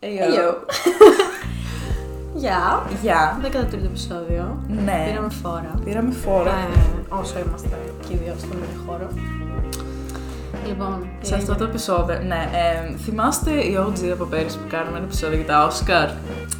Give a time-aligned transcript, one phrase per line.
[0.00, 0.06] Hey,
[2.34, 2.82] Γεια.
[3.02, 3.40] Γεια.
[3.42, 4.62] 13ο επεισόδιο.
[4.84, 5.04] Ναι.
[5.08, 5.74] Πήραμε φόρα.
[5.84, 6.50] Πήραμε φόρα.
[6.50, 7.68] Ε, όσο είμαστε
[8.08, 9.08] και οι δύο στον ίδιο χώρο.
[10.66, 15.06] Λοιπόν, Σε αυτό το επεισόδιο, ναι, ε, θυμάστε η OG από πέρυσι που κάναμε ένα
[15.06, 16.10] επεισόδιο για τα Oscar;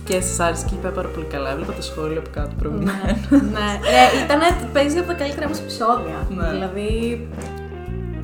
[0.04, 1.50] Και σας άρεσε και είπε πάρα πολύ καλά.
[1.50, 2.96] Έβλεπα τα σχόλια από κάτω προηγουμένως.
[3.30, 3.68] ναι, ναι.
[3.90, 4.40] Ρε, ήταν,
[4.72, 6.26] παίζει από τα καλύτερα μας επεισόδια.
[6.28, 6.48] Ναι.
[6.50, 7.28] Δηλαδή,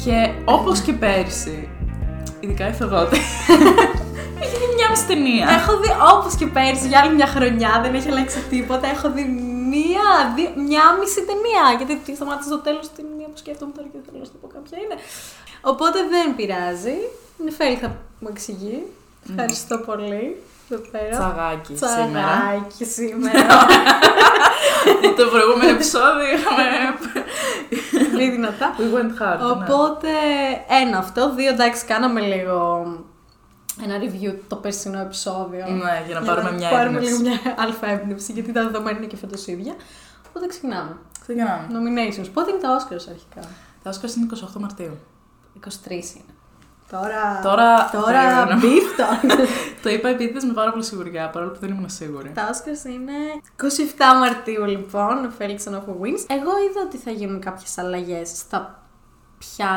[0.05, 1.69] Και όπως και πέρυσι,
[2.41, 3.59] ειδικά η Θοδότη, έχει
[3.93, 4.02] δει
[4.93, 5.47] μια μισή ταινία.
[5.59, 8.87] έχω δει όπως και πέρυσι για άλλη μια χρονιά, δεν έχει αλλάξει τίποτα.
[8.95, 9.25] Έχω δει
[9.75, 11.65] μία, δι- μια μισή ταινία.
[11.79, 14.37] Γιατί τι σταμάτησε στο τέλος την μία που σκέφτομαι τώρα και δεν θέλω να σου
[14.41, 14.97] πω κάποια είναι.
[15.73, 16.97] Οπότε δεν πειράζει.
[17.41, 17.89] Η Νεφέλη θα
[18.21, 18.77] μου εξηγεί.
[19.31, 20.25] Ευχαριστώ πολύ.
[20.71, 21.17] Εδώ πέρα.
[21.19, 22.07] Τσαγάκι σήμερα.
[22.09, 23.47] Τσαγάκι σήμερα.
[25.19, 26.65] το προηγούμενο επεισόδιο είχαμε...
[28.11, 28.75] Πολύ δυνατά.
[28.79, 29.39] We went hard.
[29.39, 29.51] ναι.
[29.51, 30.09] Οπότε,
[30.83, 31.35] ένα αυτό.
[31.35, 32.87] Δύο, εντάξει, κάναμε λίγο
[33.85, 35.67] ένα review το περσινό επεισόδιο.
[35.71, 37.23] Ναι, για να πάρουμε μια πάρουμε έμπνευση.
[37.23, 39.75] λίγο μια αλφα έμπνευση, γιατί τα δεδομένα είναι και φέτος ίδια.
[40.29, 40.97] Οπότε ξεκινάμε.
[41.21, 41.67] Ξεκινάμε.
[41.71, 42.27] Nominations.
[42.33, 43.49] Πότε είναι τα Oscars αρχικά;
[43.83, 44.99] Τα Oscars είναι 28 Μαρτίου.
[45.67, 46.25] 23 είναι.
[46.91, 47.41] Τώρα.
[47.43, 48.05] Τώρα- Τώρα.
[48.21, 48.57] περίμενα.
[48.57, 49.05] Μπίφτο.
[49.83, 52.31] Το είπα επίτηδες με πάρα πολύ σιγουριά, παρόλο που δεν ήμουν σίγουρη.
[52.35, 53.13] τα Oscars είναι
[53.61, 53.67] 27
[54.21, 55.25] Μαρτίου λοιπόν.
[55.25, 56.25] Ο Φέληξ of Wins.
[56.27, 58.82] Εγώ είδα ότι θα γίνουν κάποιες αλλαγές στα
[59.43, 59.71] ποια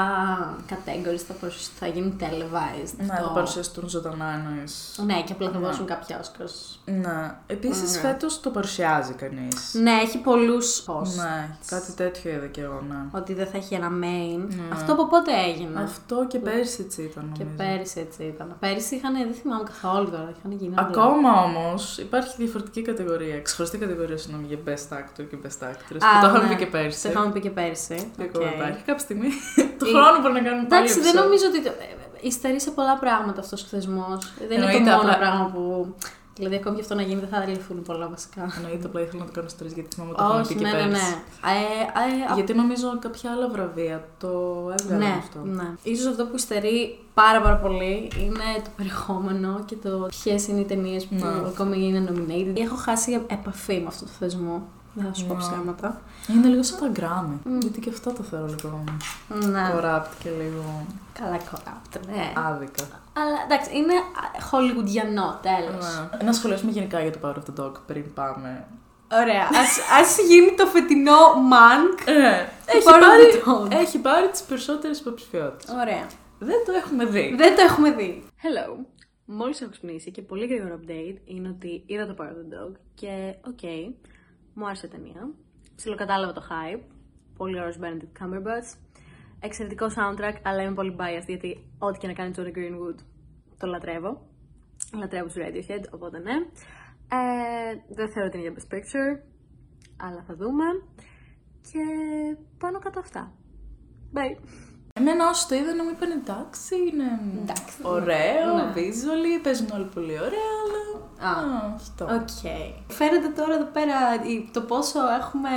[0.70, 2.94] categories θα, προσ- θα γίνουν televised.
[2.98, 5.00] Ναι, Το- θα παρουσιαστούν ζωντανά εννοείς.
[5.06, 5.66] Ναι, και απλά θα Ναι.
[5.66, 6.80] δώσουν κάποια Oscars.
[6.86, 7.36] Ναι.
[7.48, 8.12] Επίσης Ωραία.
[8.12, 9.74] φέτος το παρουσιάζει κανείς.
[9.74, 11.16] Ναι, έχει πολλούς posts.
[11.18, 12.96] Ναι, κάτι τέτοιο είδα και εγώ, ναι.
[13.12, 14.40] Ότι δεν θα έχει ένα main.
[14.48, 14.62] Ναι.
[14.74, 17.64] Αυτό από πότε έγινε; Αυτό και πέρσι έτσι ήταν Και νομίζω.
[17.64, 18.56] πέρυσι έτσι ήταν.
[18.60, 20.88] Πέρυσι είχαν, δεν θυμάμαι καθόλου τώρα, είχαν γίνει όλα.
[20.88, 26.00] Ακόμα όμως υπάρχει διαφορετική κατηγορία, ξεχωριστή κατηγορία συγγνώμη για Best Actor και Best Actress.
[26.00, 26.50] Α, που το είχαμε ναι.
[26.50, 27.02] πει και πέρσι.
[27.04, 28.12] Το είχαμε πει και πέρυσι.
[28.18, 28.54] Και ακόμα Οκ.
[28.56, 28.84] υπάρχει.
[28.84, 29.28] Κάποια στιγμή
[29.80, 31.24] του Ε, χρόνου μπορεί να κάνουμε πάλι Εντάξει, δεν επεισόδιο.
[31.24, 31.62] νομίζω ότι.
[31.64, 34.08] το- ε, ε, Υστερεί σε πολλά πράγματα αυτός ο θεσμός.
[34.48, 35.96] Δεν είναι το Εννοείται, μόνο απλά- πράγμα που.
[36.38, 38.54] Δηλαδή, ακόμη και αυτό να γίνει δεν θα λυθούν πολλά βασικά.
[38.58, 40.64] Εννοείται, απλά ήθελα να το κάνω στο γιατί θυμάμαι ότι το είχαμε πει Όχι, και
[40.64, 40.92] ναι, ναι, πέρσι.
[40.92, 41.52] ναι.
[41.52, 44.28] Ε, ε, Γιατί νομίζω κάποια άλλα βραβεία το
[44.80, 45.40] έβγαλαν Ναι, αυτό.
[45.44, 45.68] ναι.
[45.84, 50.66] Ίσως αυτό που υστερεί πάρα πάρα πολύ είναι το περιεχόμενο και το ποιες είναι οι
[50.66, 51.48] ταινίες που Ναι.
[51.48, 52.60] ακόμη είναι nominated.
[52.62, 54.68] Έχω χάσει επαφή με αυτό το θεσμό.
[54.98, 55.40] Δεν θα σου πω Ναι.
[55.40, 56.02] ψέματα.
[56.30, 57.60] Είναι λίγο σαν τα Grammy.
[57.62, 58.84] Γιατί και αυτά το θεωρώ λίγο
[59.28, 59.72] Ναι.
[59.74, 60.86] corrupt και λίγο
[61.20, 62.34] Καλά corrupt, ναι.
[62.36, 62.84] άδικα.
[63.18, 63.94] Αλλά εντάξει, είναι
[64.42, 65.86] χολιγουντιανό τέλος.
[66.20, 66.24] Ναι.
[66.26, 68.68] Να σχολιάσουμε γενικά για το Power of the Dog πριν πάμε.
[69.12, 69.44] Ωραία.
[69.62, 71.18] Ας, ας γίνει το φετινό
[71.52, 72.08] Mank.
[72.08, 73.80] Ε, έχει, Power of πάρει, the Dog.
[73.82, 75.76] έχει πάρει τις περισσότερες υποψηφιότητες.
[75.76, 76.06] Ωραία.
[76.40, 77.34] Δεν το έχουμε δει.
[77.38, 78.24] Δεν το έχουμε δει.
[78.44, 78.86] Hello.
[79.26, 82.76] Μόλις έχω ξυπνήσει και πολύ γρήγορο update είναι ότι είδα το Power of the Dog
[82.96, 83.60] και οκ,
[84.56, 85.34] μου άρεσε η ταινία.
[85.76, 86.84] Ψιλοκατάλαβα το hype.
[87.38, 88.78] Πολύ ωραίος Benedict Cumberbatch.
[89.40, 92.96] Εξαιρετικό soundtrack, αλλά είμαι πολύ biased γιατί ό,τι και να κάνει Johnny Greenwood
[93.60, 94.22] το λατρεύω.
[94.94, 96.34] Λατρεύω τους Radiohead, οπότε ναι.
[97.10, 99.20] Ε, δεν θεωρώ ότι είναι για Best Picture,
[99.98, 100.64] αλλά θα δούμε.
[101.62, 101.84] Και
[102.58, 103.34] πάνω κάτω αυτά.
[104.14, 104.38] Bye.
[105.00, 107.76] Εμένα όσο το είδα να μου είπαν εντάξει, είναι Εντάξει.
[107.82, 108.72] ωραίο, Ναι.
[108.76, 110.82] visually, παίζουν όλοι πολύ ωραία, αλλά...
[111.32, 111.34] Α.
[111.76, 112.06] αυτό.
[112.06, 112.30] Οκ.
[112.88, 113.96] Φαίνεται τώρα εδώ πέρα
[114.28, 115.50] η- το πόσο έχουμε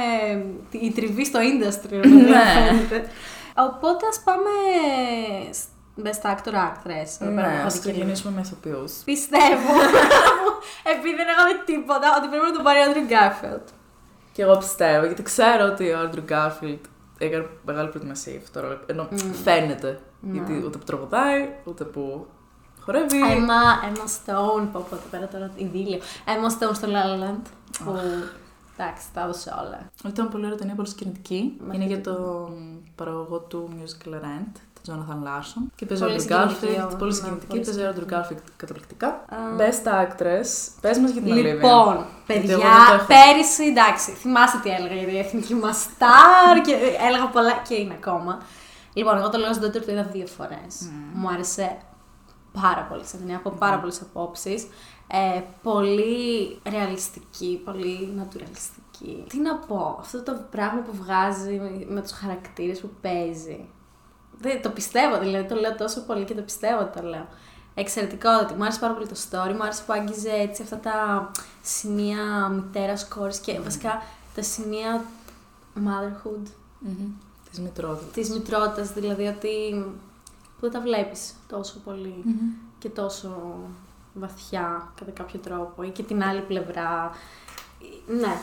[0.71, 1.89] τη- η τριβή στο industry.
[1.91, 2.43] ρε παιδί μου, Ναι.
[2.55, 3.09] φαίνεται.
[3.57, 4.51] Οπότε ας πάμε
[5.51, 5.69] σ-
[6.05, 7.11] Best Actor Actress.
[7.21, 7.95] εδώ πέρα που Ναι, έχω ας δει και λίγο.
[7.97, 8.93] ξεκινήσουμε με ηθοποιούς.
[9.11, 9.73] Πιστεύω,
[10.95, 13.67] επειδή δεν έχω δει τίποτα, ότι πρέπει να τον πάρει ο Andrew Garfield.
[14.33, 16.85] Και εγώ πιστεύω, γιατί ξέρω ότι ο Άντρου Γκάρφιλντ
[17.19, 18.81] έκανε μεγάλη προετοιμασία για αυτό το ρόλο.
[18.87, 19.09] Ενώ
[19.43, 20.01] φαίνεται.
[20.21, 22.27] Γιατί ούτε που τραγουδάει, ούτε που
[22.81, 23.21] χορεύει.
[23.31, 25.99] Emma, Emma Stone, πω πω εδώ πέρα τώρα idήλιο.
[26.27, 27.47] Emma Stone στο La La Land,
[27.85, 27.95] που
[28.77, 29.91] εντάξει, τα έδωσε όλα.
[30.09, 31.57] Ήταν πολύ ωραία ταινία, πολύ συγκινητική.
[31.73, 34.53] Είναι για τον παραγωγό του musical Rent,
[34.89, 35.63] τον Jonathan Larson.
[35.75, 36.81] Και παίζει ο Πολύ Andrew συγκινητική Garfield.
[36.83, 37.47] όμως, Πολύ ναι, συγκινητική.
[37.47, 39.07] πολύ Παίζει ο Andrew Garfield καταπληκτικά.
[39.09, 39.37] Α.
[39.61, 40.49] Best Actress.
[40.81, 41.43] Πες μας για την Olivia.
[41.43, 43.07] Λοιπόν, Γιατί παιδιά, εγώ δεν το έχω.
[43.07, 46.73] πέρυσι εντάξει, θυμάστε τι έλεγα για την εθνική μας στάρ και
[47.09, 48.39] έλεγα πολλά και είναι ακόμα.
[48.93, 50.91] Λοιπόν, εγώ το λέω στον Daughter το είδα δύο φορές.
[51.15, 51.77] Μου άρεσε
[52.63, 54.67] πάρα πολύ σαν ταινία, από πάρα πολλές απόψεις.
[55.11, 59.25] Ε, πολύ ρεαλιστική, πολύ νατουραλιστική.
[59.29, 63.69] Τι να πω, αυτό το πράγμα που βγάζει με, με τους χαρακτήρες που παίζει.
[64.41, 67.27] Δεν, το πιστεύω, δηλαδή το λέω τόσο πολύ και το πιστεύω ότι το λέω.
[67.75, 71.31] Εξαιρετικό, ότι μου άρεσε πάρα πολύ το story, μου άρεσε που άγγιζε έτσι αυτά τα
[71.63, 74.03] σημεία μητέρας κόρης και βασικά
[74.35, 75.05] τα σημεία
[75.77, 76.47] motherhood
[76.79, 77.11] Μμμ.
[77.51, 78.13] Της μητρότητας.
[78.13, 79.85] της μητρότητας, δηλαδή ότι
[80.55, 82.25] που δεν τα βλέπεις τόσο πολύ
[82.79, 83.59] και τόσο
[84.15, 87.11] βαθιά κατά κάποιο τρόπο ή και την άλλη πλευρά.
[88.07, 88.41] Ναι.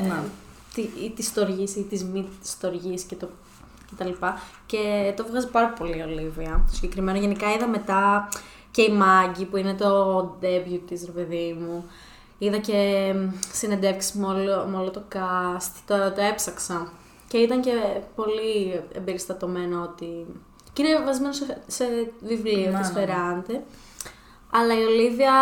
[0.00, 0.08] Ναι.
[0.08, 0.22] Ε,
[0.74, 3.28] τη, ή της στοργής ή της μη στοργής και το
[3.92, 4.40] και τα λοιπά.
[4.66, 6.64] Και το βγάζει πάρα πολύ η Ολίβια.
[6.66, 8.28] Το συγκεκριμένο γενικά είδα μετά
[8.70, 11.84] Και η Μάγκη που είναι το debut της, ρε παιδί μου.
[12.38, 13.12] Είδα και
[13.52, 16.92] συνεντεύξεις με όλο, με όλο το cast, το, το έψαξα.
[17.28, 17.72] Και ήταν και
[18.14, 20.26] πολύ εμπεριστατωμένο ότι...
[20.72, 21.84] Και είναι βασισμένο σε, σε
[22.20, 23.06] βιβλίο Ναι, της ναι, ναι.
[23.06, 23.62] Φεράντε.
[24.50, 25.32] Αλλά η Ολίβια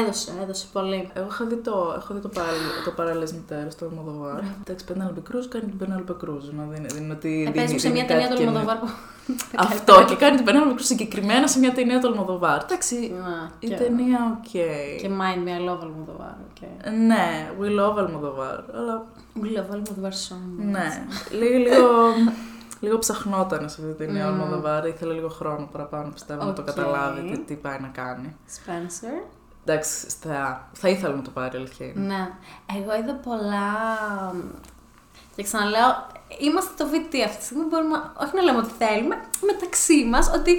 [0.00, 1.10] έδωσε, έδωσε πολύ.
[1.14, 4.42] Εγώ είχα δει το, έχω δει το, παραλ, το παράλληλες μητέρες στο Αλμοδοβάρ.
[4.42, 4.54] Ναι.
[4.60, 6.48] Εντάξει, Πενέλοπε Κρουζ κάνει την Πενέλοπε Κρουζ.
[6.48, 7.44] Να δεν δεν είναι ότι.
[7.48, 8.70] Επέζησε δίνει- σε μια δίνει ταινία κάτι του καινούριο.
[8.70, 8.96] Αλμοδοβάρ που...
[9.56, 12.62] Αυτό και κάνει την Πενέλοπε Κρουζ συγκεκριμένα σε μια ταινία του Αλμοδοβάρ.
[12.62, 14.50] Εντάξει, Να, η και- ταινία οκ.
[14.50, 16.34] Και Mind Me, I love Almodovar.
[16.48, 16.92] Okay.
[17.06, 18.58] Ναι, we love Αλμοδοβάρ.
[18.74, 19.06] Αλλά
[19.42, 20.64] We love Almodovar so much.
[20.70, 21.06] ναι,
[21.38, 21.88] λίγο, λίγο,
[22.80, 24.40] λίγο ψαχνόταν σε αυτή την ταινία ο Μμμ.
[24.40, 24.86] Αλμοδοβάρ.
[24.86, 26.66] Ήθελε λίγο χρόνο παραπάνω πιστεύω να το Οκ.
[26.66, 28.36] καταλάβει τι, τι πάει να κάνει.
[28.48, 29.26] Spencer.
[29.64, 31.86] Εντάξει, στα, θα ήθελα να το πάρει αλήθεια.
[31.86, 32.00] είναι.
[32.06, 32.28] Ναι.
[32.78, 33.64] Εγώ είδα πολλά.
[35.36, 36.06] Και ξαναλέω,
[36.38, 37.64] είμαστε το VT αυτή τη στιγμή.
[37.64, 39.16] Μπορούμε, όχι να λέμε ότι θέλουμε,
[39.46, 40.52] μεταξύ μας, ότι.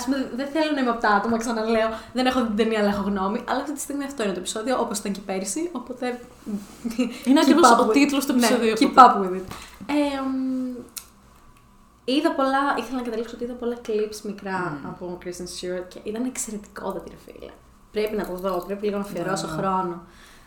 [0.00, 1.88] Α πούμε, δεν θέλω να είμαι από τα άτομα, ξαναλέω.
[2.12, 3.44] Δεν έχω δει την ταινία, αλλά έχω γνώμη.
[3.48, 5.70] Αλλά αυτή τη στιγμή αυτό είναι το επεισόδιο, όπως ήταν και πέρυσι.
[5.72, 6.06] Οπότε.
[7.24, 9.12] Είναι keep ακριβώς up ο with- τίτλος του Ναι, επεισοδίου, Keep οπότε.
[9.18, 9.52] up with it.
[9.86, 10.74] Ε, μ,
[12.04, 14.86] είδα πολλά, ήθελα να καταλήξω ότι είδα πολλά clips μικρά Mm.
[14.88, 17.50] από Kristen Stewart και ήταν εξαιρετικό ρε φίλε.
[17.92, 19.52] Πρέπει να το δω, πρέπει λίγο να αφιερώσω Ναι.
[19.52, 20.02] χρόνο.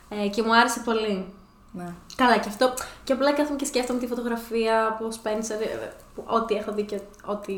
[0.09, 1.25] Ε, και μου άρεσε πολύ.
[1.71, 1.93] Ναι.
[2.15, 2.73] Καλά, και αυτό.
[3.03, 6.99] Και απλά κάθομαι και σκέφτομαι τη φωτογραφία από Spencer, ε, που- ό,τι έχω δει και
[7.25, 7.53] ό,τι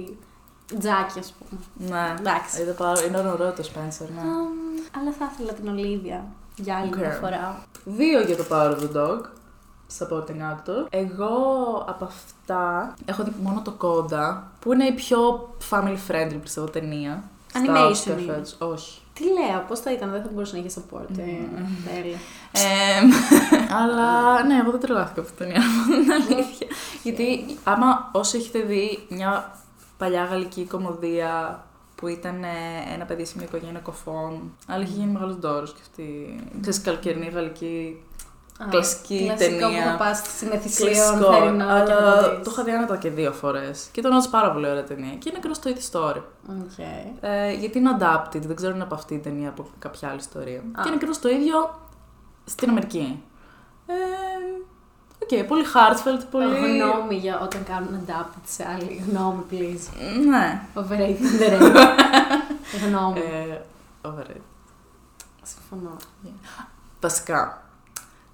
[0.79, 1.59] τζάκι, ας πούμε.
[1.89, 2.61] Ναι, Εντάξει.
[2.61, 3.03] Είδα πάρα...
[3.03, 4.21] είναι ωραίο το Spencer, ναι.
[4.21, 6.25] Αμ, αλλά θα ήθελα την Ολίβια
[6.55, 6.95] για άλλη Οκ.
[6.95, 7.63] μια φορά.
[7.85, 9.21] Δύο για το Power of the Dog.
[9.99, 10.85] Supporting actor.
[10.89, 11.35] Εγώ
[11.87, 17.23] από αυτά έχω δει μόνο το Coda, που είναι η πιο family friendly πιστεύω ταινία.
[17.47, 18.31] στα Animation Oscar είναι.
[18.33, 18.55] φέτος.
[18.59, 19.01] Όχι.
[19.17, 21.17] Τι λέω, πώς θα ήταν, δεν θα μπορούσε να έχει support.
[21.17, 21.23] Ε,
[21.89, 22.17] τέλεια.
[22.51, 23.01] Ε,
[23.79, 26.67] αλλά ναι, εγώ δεν τρελάθηκα από την ταινία, να πω την αλήθεια.
[27.03, 29.51] Γιατί άμα όσοι έχετε δει μια
[29.97, 31.61] παλιά γαλλική κωμωδία
[31.95, 35.81] που ήταν ε, ένα παιδί σε μια οικογένεια κωφών, αλλά είχε γίνει μεγάλος δώρο και
[35.81, 36.39] αυτή.
[36.61, 38.01] Ξέρεις, καλοκαιρινή γαλλική
[38.63, 39.83] Α, κλασική κλασικό ταινία.
[39.83, 42.43] που θα πας σινέ Θησείον, Κλασικό, θερινό και αλλά να το δεις.
[42.43, 43.87] το είχα δει άνετα και δύο φορές.
[43.91, 45.13] Και ήταν όντως πάρα πολύ ωραία ταινία.
[45.15, 46.21] Και είναι ακριβώς το ίδιο story.
[46.49, 46.77] Ok.
[47.21, 50.19] Ε, γιατί είναι adapted, δεν ξέρω αν είναι από αυτή η ταινία από κάποια άλλη
[50.19, 50.57] ιστορία.
[50.57, 51.79] Και είναι ακριβώς το ίδιο
[52.45, 53.23] στην Αμερική.
[53.87, 53.93] Ε,
[55.23, 56.77] Οκ, πολύ heartfelt, πολύ.
[56.79, 59.03] Γνώμη για όταν κάνουν adapted σε άλλη.
[59.09, 59.97] Γνώμη, please.
[60.27, 60.61] Ναι.
[60.75, 61.87] Overrated, underrated.
[62.87, 63.19] Γνώμη.
[63.19, 63.61] Ε,
[64.01, 64.41] overrated.
[65.43, 65.95] Συμφωνώ.
[67.01, 67.61] Βασικά.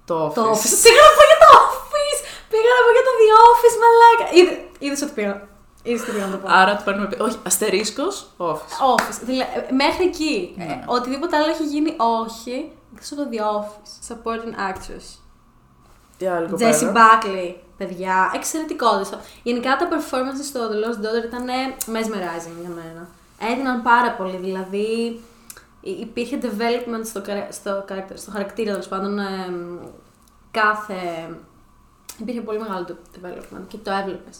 [0.04, 0.34] Το Office.
[0.34, 0.82] Το Office.
[0.84, 2.20] Πήγα να πω για το Office!
[2.50, 4.24] Πήγα να πω για το The Office, μαλάκα.
[4.38, 5.34] Είδε- Είδες ότι πήγα.
[5.82, 6.46] Είδες τι πήγα να το πω.
[6.50, 7.06] Άρα το παίρνουμε.
[7.08, 8.74] πι- Όχι, αστερίσκος, Office.
[8.94, 9.18] Office.
[9.22, 10.54] Δηλαδή, ε, μέχρι εκεί.
[10.56, 10.64] Ναι.
[10.64, 11.90] Ε, οτιδήποτε άλλο έχει γίνει,
[12.22, 12.70] όχι.
[12.94, 13.92] Εκτός από το The Office.
[14.08, 15.06] Supporting actress.
[16.18, 17.20] Τι άλλη Τζέσι κοπέλα.
[17.22, 19.20] Buckley, παιδιά, εξαιρετικότητα.
[19.42, 21.52] Γενικά τα performances στο The Lost Daughter ήταν ε,
[21.86, 23.08] mesmerizing για μένα.
[23.52, 25.20] Έδιναν πάρα πολύ, δηλαδή υ-
[25.84, 29.78] υπήρχε development στο, καρα- στο, character- στο χαρακτήρα τέλος πάντων εμ,
[30.50, 30.94] κάθε...
[32.20, 34.38] Υπήρχε πολύ μεγάλο το development και το έβλεπες.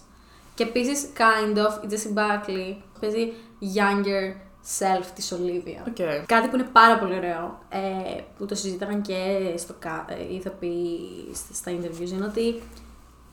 [0.54, 4.34] Και επίσης, kind of, η Jessie Buckley παίζει younger
[4.78, 5.88] self της Olivia.
[5.88, 6.26] Ok.
[6.26, 10.34] Κάτι που είναι πάρα πολύ ωραίο, ε, που το συζήταγαν και στο, κα- ε, οι
[10.34, 10.98] ηθοποιοί
[11.32, 12.62] σ- στα interviews, είναι ότι.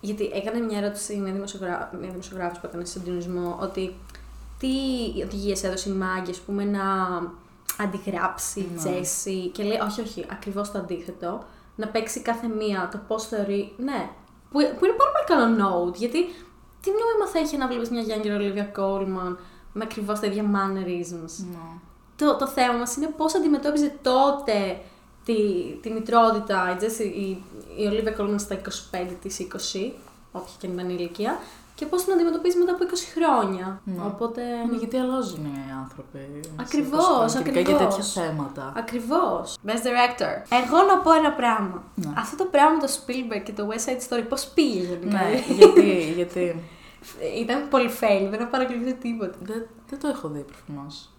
[0.04, 3.96] Γιατί έκανε μια ερώτηση μια, δημοσιογρά, μια δημοσιογράφος που έκανε συντονισμό, ότι
[4.60, 4.68] τι
[5.26, 6.82] οδηγίες έδωσε η Μάγκι, ας πούμε, να
[7.84, 8.78] αντιγράψει η Ναι.
[8.78, 9.48] Τζέσι.
[9.48, 11.44] Και λέει, όχι, όχι, ακριβώς το αντίθετο.
[11.76, 13.74] Να παίξει κάθε μία το πώς θεωρεί.
[13.78, 14.10] Ναι,
[14.52, 16.20] που, που είναι πάρα πολύ καλό note, γιατί
[16.82, 19.36] τι νόημα θα έχει να βλέπεις μια Younger Olivia Colman
[19.74, 21.80] με ακριβώς τα ίδια mannerisms; Ναι.
[22.16, 24.82] το, το θέμα μας είναι πώς αντιμετώπιζε τότε
[25.26, 25.36] τη,
[25.82, 27.30] τη μητρότητα η, Jessie, η,
[27.84, 28.62] η Olivia Colman στα
[28.92, 29.92] 25 της 20,
[30.32, 31.40] όποια και αν ήταν η ηλικία,
[31.82, 33.82] και πώς την αντιμετωπίζεις μετά από 20 χρόνια.
[33.84, 34.04] Ναι.
[34.06, 34.42] Οπότε...
[34.70, 36.20] Ναι, γιατί αλλάζουν οι άνθρωποι.
[36.56, 37.96] Ακριβώς, σε 20 χρόνια, ειδικά Για ακριβώς.
[37.96, 38.74] τέτοια θέματα.
[38.76, 39.56] Ακριβώς.
[39.68, 40.34] Best Director.
[40.62, 41.84] Εγώ να πω ένα πράγμα.
[41.96, 42.14] Ναι.
[42.18, 46.12] Αυτό το πράγμα το Spielberg και το West Side Story πώς πήγε γενικά; Ναι, γιατί,
[46.16, 46.64] γιατί;
[47.44, 49.38] Ήταν πολύ fail, δεν έχω παρακολουθήσει τίποτα.
[49.42, 51.11] Δεν, δεν το έχω δει προφανώς.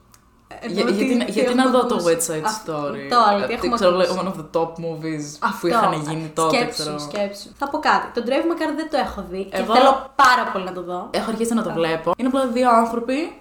[0.61, 2.17] Ε, Για, τι- γιατί, τι γιατί να έχουμε δω το ακούσει.
[2.19, 3.13] West Side Αυτό, Story.
[3.29, 4.19] αλλά τι Ε, έχουμε ξέρω, ακούσει.
[4.23, 5.57] one of the top movies Αυτό.
[5.61, 6.57] που είχαν γίνει τότε.
[6.57, 6.99] Σκέψου, ξέρω.
[6.99, 7.49] σκέψου.
[7.59, 8.21] Θα πω κάτι.
[8.21, 10.83] Το Drive My Car δεν το έχω δει Εγώ- και θέλω πάρα πολύ να το
[10.83, 11.09] δω.
[11.11, 12.13] Έχω αρχίσει να το βλέπω.
[12.17, 13.37] Είναι απλά δύο άνθρωποι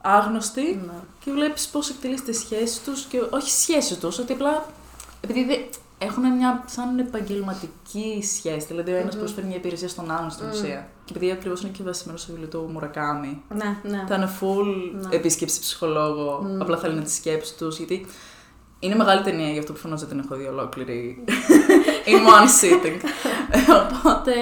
[0.00, 0.92] άγνωστοι Ναι.
[1.24, 4.64] και βλέπεις πώς εκτελείς τις σχέσεις τους και όχι σχέσεις τους, ότι απλά.
[5.20, 5.64] Επειδή δεν-
[6.02, 8.66] έχουν μια σαν επαγγελματική σχέση.
[8.66, 10.88] Δηλαδή, ο ενα προσφέρει μια υπηρεσία στον άλλον στην ουσία.
[11.04, 14.04] Και επειδή ακριβώς είναι και βασισμένος στο βιβλίο του Μουρακάμι, Ναι, ναι.
[14.08, 15.16] θα είναι full Ναι.
[15.16, 16.46] επίσκεψη ψυχολόγο.
[16.60, 17.76] Απλά θέλει να τη σκέψεις τους.
[17.76, 18.06] Γιατί
[18.78, 21.24] είναι μεγάλη ταινία, γι' αυτό προφανώς δεν την έχω δει ολόκληρη.
[22.06, 23.00] in one sitting.
[24.00, 24.32] Οπότε,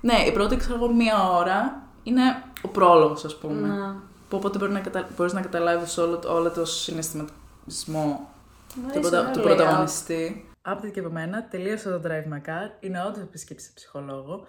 [0.00, 2.22] ναι, η πρώτη, ξέρω εγώ, μία ώρα είναι
[2.62, 3.68] ο πρόλογος, ας πούμε.
[3.68, 3.92] Ναι.
[4.28, 5.08] που οπότε μπορεί να κατα...
[5.16, 8.28] μπορείς να καταλάβεις όλο, το- όλο το συναισθηματισμό
[8.74, 9.22] Μου του, αρέσει πρωτα...
[9.22, 9.54] να του λέω.
[9.54, 10.48] πρωταγωνιστή.
[10.66, 12.70] Update και από μένα, τελείωσα το Drive My Car.
[12.80, 14.44] Είναι όντως επισκέψη σε ψυχολόγο,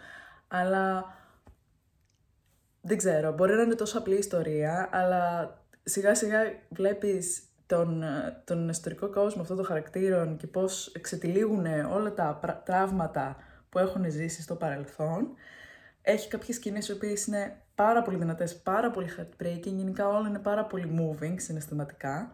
[0.47, 1.05] αλλά
[2.81, 8.69] δεν ξέρω, μπορεί να είναι τόσο απλή ιστορία, αλλά σιγά σιγά βλέπεις τον, ε, τον
[8.69, 13.35] ιστορικό κόσμο αυτών των χαρακτήρων και πώς εξετυλίγουν όλα τα πρα- τραύματα
[13.69, 15.27] που έχουν ζήσει στο παρελθόν.
[16.01, 20.39] Έχει κάποιες σκηνές οι οποίες είναι πάρα πολύ δυνατές, πάρα πολύ heartbreaking, γενικά όλα είναι
[20.39, 22.31] πάρα πολύ moving συναισθηματικά.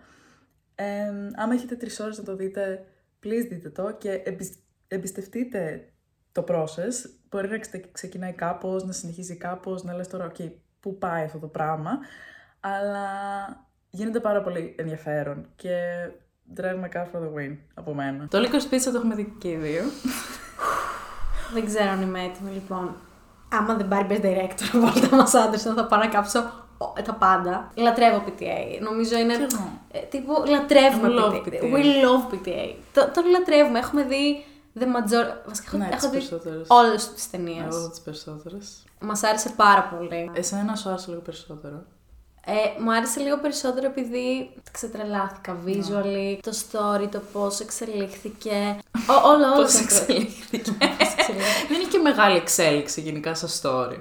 [0.75, 2.85] Ε, άμα έχετε τρεις ώρες να το δείτε,
[3.24, 5.88] please δείτε το και εμπισ- εμπιστευτείτε
[6.32, 7.10] το process.
[7.30, 11.38] Μπορεί να ξε- ξεκινάει κάπως, να συνεχίζει κάπως, να λες τώρα, ok, πού πάει αυτό
[11.39, 11.92] το πράγμα.
[12.60, 13.08] Αλλά
[13.89, 15.77] γίνεται πάρα πολύ ενδιαφέρον και
[16.56, 18.27] drive my car for the win από μένα.
[18.27, 19.84] Το Liquor Pizza το έχουμε δει και οι δύο.
[21.53, 22.96] Δεν ξέρω αν είμαι έτοιμη, λοιπόν.
[23.51, 26.62] Άμα δεν πάρει best director από όλα τα μας Άντερσον, θα πάω να κάψω ο-
[27.05, 27.71] τα πάντα.
[27.75, 28.81] Λατρεύω PTA.
[28.81, 29.33] Νομίζω είναι.
[29.35, 29.79] Κι εγώ.
[29.91, 31.47] Ε, τύπου λατρεύουμε We love PTA.
[31.47, 31.73] PTA.
[31.73, 32.73] We love PTA.
[32.93, 33.79] Το, το λατρεύουμε.
[33.79, 34.45] Έχουμε δει
[34.79, 35.25] The Major.
[35.47, 36.65] Βασικά έχω, Ναι, τις έχω δει περισσότερες.
[36.69, 37.75] όλες τις ταινίες.
[37.75, 38.83] Εγώ τις περισσότερες.
[38.99, 40.31] Μας άρεσε πάρα πολύ.
[40.33, 41.83] Εσένα σου άρεσε λίγο περισσότερο;
[42.45, 45.71] Ε, μου άρεσε λίγο περισσότερο επειδή ξετρελάθηκα Ναι.
[45.73, 48.77] visually, το story, το πώς εξελίχθηκε.
[49.23, 49.61] Ό, όλο, όλο.
[49.61, 50.57] Πώς το- εξελίχθηκε.
[50.97, 51.67] Πώς εξελίχθηκε.
[51.67, 53.97] Δεν είχε και μεγάλη εξέλιξη γενικά στο story.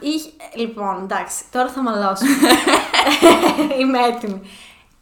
[0.00, 2.30] Είχε- Λοιπόν, εντάξει, τώρα θα μαλώσουμε.
[3.80, 4.40] Είμαι έτοιμη.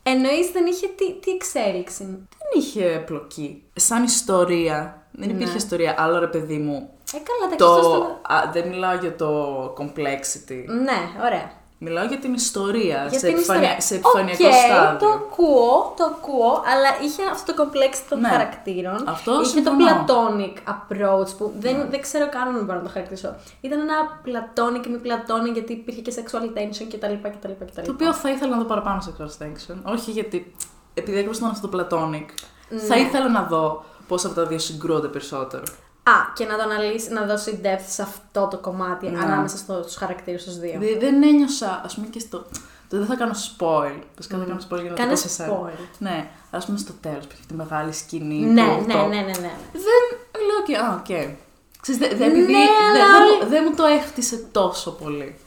[0.02, 3.62] Εννοείς δεν είχε τι, τι εξέλιξη; Δεν είχε πλοκή.
[3.74, 5.02] Σαν ιστορία.
[5.12, 5.56] Δεν υπήρχε Ναι.
[5.56, 5.94] ιστορία.
[5.98, 6.90] Άλλο ρε παιδί μου.
[7.14, 7.72] Ε, καλά, εντάξει, Το...
[7.74, 10.64] αυτό ήταν- Α, δεν μιλάω για το complexity.
[10.82, 11.50] Ναι, ωραία.
[11.80, 13.06] Μιλάω για την ιστορία.
[13.10, 13.76] Για σε, την επιφανεια...
[13.76, 13.80] ιστορία.
[13.80, 14.98] σε επιφανειακό Οκ, στάδιο.
[14.98, 18.28] το ακούω, το ακούω, αλλά είχε αυτό το complex των Ναι.
[18.28, 18.98] χαρακτήρων.
[19.08, 20.04] Αυτό είχε συμφωνώ.
[20.06, 23.34] το platonic approach που δεν, δεν ξέρω καν αν μπορώ να το χαρακτηρίσω.
[23.60, 27.14] Ήταν ένα platonic και μη platonic γιατί υπήρχε και sexual tension κτλ.
[27.28, 27.82] κτλ, κτλ.
[27.82, 29.76] Το οποίο θα ήθελα να δω παραπάνω σε cross section.
[29.84, 30.54] Όχι γιατί.
[30.94, 32.24] Επειδή έκρουσα ήταν αυτό το platonic.
[32.68, 32.78] Ναι.
[32.78, 35.62] Θα ήθελα να δω πώς αυτά τα δύο συγκρούονται περισσότερο.
[36.08, 39.18] Α, και να το αναλύσει, να δώσει depth σε αυτό το κομμάτι Ναι.
[39.22, 40.76] ανάμεσα στο, στους χαρακτήρες τους δύο.
[40.80, 42.44] Δε- δεν ένιωσα, ας πούμε και στο.
[42.88, 44.00] Το δεν θα κάνω spoil.
[44.16, 45.52] Βασικά δεν θα κάνω spoil για να το Κάνε πω σε εσένα.
[45.52, 45.78] spoil.
[45.98, 48.38] Ναι, ας πούμε στο τέλος που έχει τη μεγάλη σκηνή.
[48.38, 49.52] Ναι, που ναι, το- ναι, ναι, ναι.
[49.72, 50.76] Δεν λέω και.
[50.76, 51.36] Α, οκ.
[51.80, 54.90] Ξέρεις, δε- δε- επειδή Ναι, δε- αλλά δεν όλοι- μου- δεν μου το έχτισε τόσο
[54.90, 55.38] πολύ.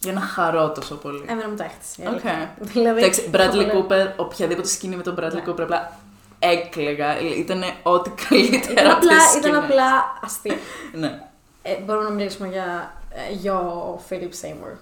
[0.00, 1.24] Για να χαρώ τόσο πολύ.
[1.26, 2.02] Εμένα μου το έχτισε.
[2.02, 2.10] η Οκ.
[2.12, 2.54] αλήθεια.
[2.60, 5.42] Δηλαδή, Εντάξει, Bradley πολύ- Cooper, οποιαδήποτε σκηνή με τον Bradley Ναι.
[5.48, 5.98] Cooper, απλά
[6.38, 7.20] έκλαιγα.
[7.20, 9.56] Ήταν ό,τι καλύτερα Ήταν από τις απλά, ήταν σκηνές.
[9.64, 10.56] απλά αστείο.
[10.92, 11.22] Ναι.
[11.62, 14.14] Ε, μπορούμε να μιλήσουμε για ε, γιο Philip
[14.44, 14.76] Seymour.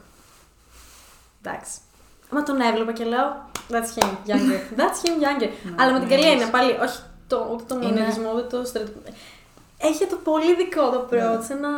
[1.42, 1.78] Εντάξει.
[2.32, 4.60] Άμα τον έβλεπα και λέω That's him, younger.
[4.80, 5.48] That's him, younger.
[5.76, 8.64] Αλλά με την καλή έννοια πάλι, όχι το, ούτε το Ναι, Είναι- μοναδισμό, ούτε το
[8.64, 9.14] στερεοτυπικό.
[9.78, 11.68] Έχει το πολύ δικό το approach, ένα.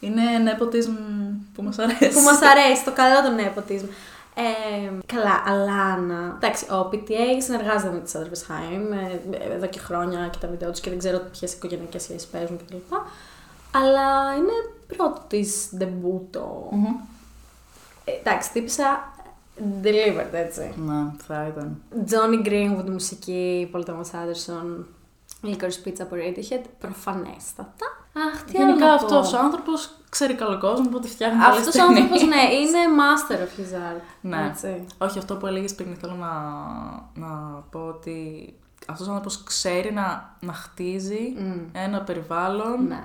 [0.00, 0.96] Είναι nepotism
[1.54, 2.10] που μας αρέσει.
[2.12, 3.88] που μας αρέσει, το καλό των nepotism.
[4.34, 6.34] Ε, καλά, Αλάνα.
[6.36, 10.70] Εντάξει, ο PTA συνεργάζεται με τις άντρε Χάιμ ε, εδώ και χρόνια και τα βίντεο
[10.70, 12.76] τους και δεν ξέρω ποιες οικογενειακές σχέσεις παίζουν κτλ.
[13.70, 14.52] Αλλά είναι
[14.86, 15.42] πρώτο τη
[15.76, 16.68] ντεμπούτο.
[16.70, 16.96] Μμμ.
[18.04, 19.12] Ε, εντάξει, τύπησα
[19.82, 20.74] delivered έτσι.
[20.76, 21.82] Ναι, θα ήταν.
[22.10, 24.84] Johnny Greenwood μουσική, Paul Thomas Anderson,
[25.44, 27.86] Licorice Pizza από Radiohead, προφανέστατα.
[28.32, 29.36] Αχ, τι άλλο Γενικά να αυτός πω.
[29.36, 32.00] ο άνθρωπος ξέρει καλό κόσμο, οπότε φτιάχνει καλές Αυτός ο ταινίες.
[32.02, 34.00] άνθρωπος, ναι, είναι master of his art.
[34.20, 34.46] Ναι.
[34.50, 34.84] Έτσι.
[34.98, 36.32] Όχι, αυτό που έλεγες πριν, θέλω να,
[37.14, 37.28] να
[37.70, 38.18] πω ότι
[38.86, 41.58] αυτός ο άνθρωπος ξέρει να, να χτίζει Μμ.
[41.72, 43.02] ένα περιβάλλον, Ναι.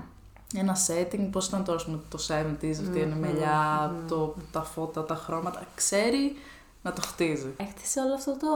[0.56, 5.15] ένα setting, πώς ήταν τώρα με το 70s, αυτή η ανεμελιά, το, τα φώτα, τα
[5.15, 5.62] χρώματα.
[5.75, 6.36] Ξέρει
[6.82, 7.54] να το χτίζει.
[7.58, 8.48] Έχτισε όλο αυτό το,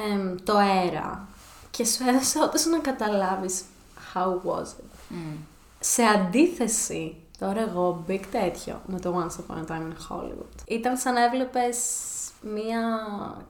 [0.00, 1.28] εμ, το αέρα
[1.76, 3.62] και σου έδωσε όντως να καταλάβεις
[4.14, 5.14] how was it.
[5.80, 10.62] Σε αντίθεση, τώρα εγώ big τέτοιο με το Once Upon a Time in Hollywood.
[10.66, 11.76] Ήταν σαν να έβλεπες
[12.40, 12.80] μία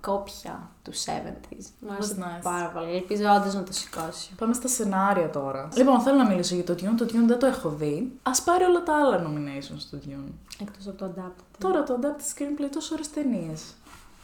[0.00, 1.64] κόπια του 70s.
[1.81, 2.43] Μου άρεσε nice.
[2.43, 2.95] πάρα πολύ.
[2.95, 4.35] Ελπίζω όντως να το σηκώσει.
[4.38, 5.69] Πάμε στα σενάρια τώρα.
[5.75, 6.95] Λοιπόν, θέλω να μιλήσω για το Dune.
[6.97, 8.12] Το Dune δεν το έχω δει.
[8.23, 10.33] Α πάρει όλα τα άλλα nominations στο Dune.
[10.61, 11.59] Εκτός από το adapted.
[11.59, 13.62] Τώρα το adapted screenplay τόσο ώρε ταινίες.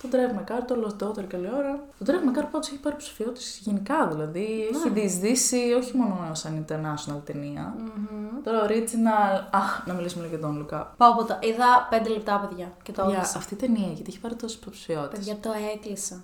[0.02, 1.80] Το Drive My Car, το Lost Daughter, καλή ώρα.
[1.98, 6.64] Το Drive My Car πάντως έχει πάρει ψηφιότητε γενικά, δηλαδή έχει διεισδύσει όχι μόνο σαν
[6.66, 7.74] international ταινία.
[7.78, 8.42] Μμμ.
[8.44, 9.44] Τώρα original.
[9.50, 10.94] Αχ, να μιλήσουμε λίγο για τον Λουκά.
[10.96, 11.38] Πάω από το.
[11.40, 12.72] Είδα 5 λεπτά, παιδιά.
[12.82, 13.38] Και το Για έκλεισα.
[13.38, 15.18] αυτή η ταινία, γιατί έχει πάρει τόσες υποψηφιότητες.
[15.18, 16.22] Παιδιά, το έκλεισα.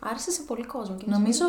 [0.00, 0.94] Άρεσε σε πολύ κόσμο.
[0.96, 1.44] Και Νομίζω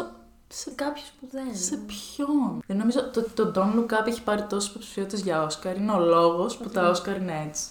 [0.47, 1.55] σε κάποιους που δεν.
[1.55, 5.77] σε ποιον; Δεν νομίζω το, το Don Look Up έχει πάρει τόσες υποψηφιότητες για Όσκαρ.
[5.77, 7.63] Είναι ο λόγος που τα Όσκαρ είναι έτσι.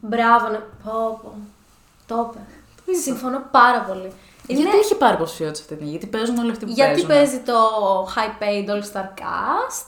[0.00, 0.58] Μπράβο, ναι.
[0.84, 1.34] Πω, πω.
[2.06, 2.32] Το
[2.86, 2.96] είπε.
[2.98, 4.12] Συμφωνώ πάρα πολύ.
[4.46, 4.60] Είναι...
[4.60, 7.08] Γιατί έχει πάρει υποψηφιότητες αυτή η ταινία, γιατί παίζουν όλοι αυτοί που Γιατί παίζουν.
[7.08, 7.54] παίζει το
[8.14, 9.86] high paid all star cast.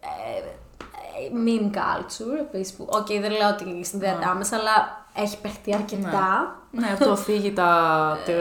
[0.00, 2.72] Ε, ε, meme culture επίσης.
[2.74, 6.56] Που, οκ, δεν λέω ότι συνδέεται άμεσα, αλλά έχει παιχτεί αρκετά.
[6.70, 7.68] Ναι, αυτό φύγει τα,
[8.26, 8.32] τα,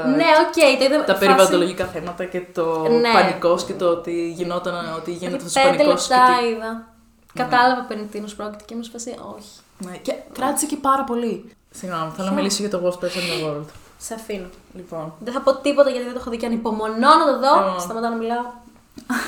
[0.00, 0.96] τα, Ναι, οκ, το είδα.
[0.98, 3.12] τα φάση- περιβαλλοντολογικά θέματα και το Ναι.
[3.12, 6.06] πανικός και το ότι γινόταν, ότι γίνεται αυτός ο Πέντε πανικός.
[6.06, 6.86] και λεπτά τι- είδα.
[7.34, 9.10] Κατάλαβα περί τίνος πρόκειται και ήμουν σπασί.
[9.36, 9.48] Όχι.
[9.78, 11.56] Ναι, και κράτησε και πάρα πολύ.
[11.72, 13.66] Συγγνώμη, θέλω να Ποιο; μιλήσω για το worst person in the world.
[13.98, 14.46] Σε αφήνω.
[14.74, 15.12] Λοιπόν.
[15.18, 17.74] Δεν θα πω τίποτα γιατί δεν το έχω δει και ανυπομονώ να το δω.
[17.74, 17.78] Ω.
[17.78, 18.44] Σταματάω να μιλάω.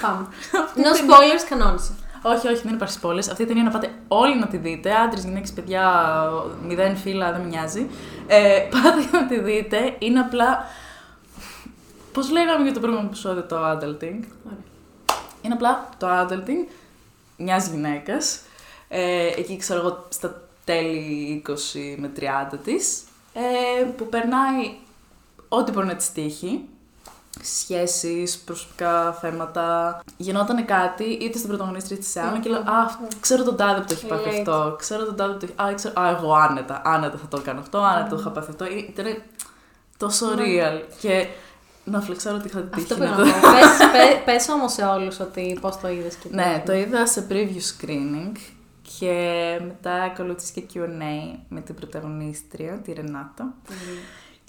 [0.02, 0.26] Πάμε.
[0.84, 1.92] No spoilers, κανόνισε.
[2.22, 3.28] Όχι, όχι, δεν υπάρχει spoilers.
[3.30, 4.94] Αυτή η ταινία να πάτε όλοι να τη δείτε.
[4.94, 6.12] Άντρες, γυναίκες, παιδιά,
[6.66, 7.90] μηδέν φύλλα, δεν με νοιάζει.
[8.26, 9.96] Ε, πάτε να τη δείτε.
[9.98, 10.64] Είναι απλά.
[12.12, 14.24] Πώς λέγαμε για το προηγούμενο επεισόδιο το adulting;
[15.42, 16.70] Είναι απλά το adulting
[17.36, 18.14] μια γυναίκα.
[18.88, 21.52] Ε, εκεί ξέρω εγώ στα τέλη 20
[21.96, 23.02] με 30 της.
[23.34, 24.76] Ε, που περνάει
[25.48, 26.64] ό,τι μπορεί να της τύχει.
[27.42, 30.00] Σχέσεις, προσωπικά θέματα.
[30.16, 33.92] Γινόταν κάτι είτε στην πρωταγωνίστρια τη Σεάνα και λέω Α, ξέρω τον τάδε που το
[33.94, 34.38] έχει πάθει Relate.
[34.38, 34.76] αυτό.
[34.78, 35.70] Ξέρω τον τάδε που το έχει.
[35.70, 36.82] Α, ξέρω, α εγώ άνετα.
[36.84, 37.78] Άνετα θα το έκανα αυτό.
[37.78, 38.64] Άνετα το είχα πάθει αυτό.
[38.66, 39.22] Ήταν
[39.96, 40.82] τόσο real.
[41.00, 41.26] Και
[41.84, 43.50] να φλεξάρω ότι είχα την Αυτό τύχη πρέπει να να το πω.
[43.50, 47.26] Πες, πες, πες όμως σε όλους ότι πώς το είδες και Ναι, το είδα σε
[47.30, 48.32] preview screening
[48.98, 53.54] και μετά ακολούθησε και Q&A με την πρωταγωνίστρια, τη Ρενάτα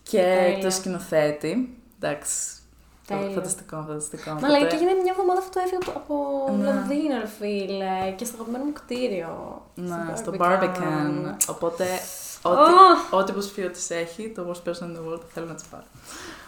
[0.03, 0.63] και Τέλεια.
[0.63, 1.77] το σκηνοθέτη.
[1.99, 2.37] Εντάξει,
[3.07, 3.29] Τέλειο.
[3.31, 4.31] φανταστικό, φανταστικό.
[4.31, 6.15] Μα λέει και έγινε μια εβδομάδα αυτό έφυγε από, από
[6.57, 6.63] Ναι.
[6.63, 9.61] Λονδίνο, ρε φίλε, και στο αγαπημένο μου κτίριο.
[9.75, 10.63] Ναι, στο Barbican.
[10.63, 11.35] Barbican.
[11.49, 11.85] Οπότε,
[12.41, 12.49] Ω!
[12.49, 12.71] ό,τι,
[13.09, 15.83] ό,τι προσφύγω της έχει, το worst person in the world θέλω να της πάρω.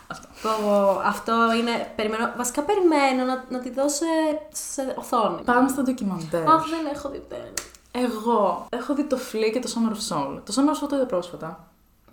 [0.07, 0.27] Αυτό.
[0.41, 1.91] Πω, αυτό είναι.
[1.95, 4.05] Περιμένω, βασικά περιμένω να, να τη δω σε,
[4.51, 5.41] σε οθόνη.
[5.41, 6.47] Πάμε στο ντοκιμαντέρ.
[6.47, 7.66] Αχ, δεν έχω δει τέλος.
[8.03, 10.41] Εγώ έχω δει το Flea και το Summer of Soul.
[10.45, 11.67] Το Summer of Soul το είδα πρόσφατα.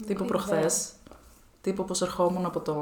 [0.07, 0.25] Τύπου Είδα.
[0.25, 0.88] προχθές.
[1.61, 2.73] Τύπου πως ερχόμουν από, το...